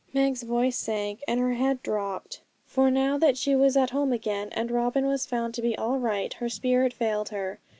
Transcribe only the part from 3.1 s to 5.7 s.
that she was at home again, and Robin was found to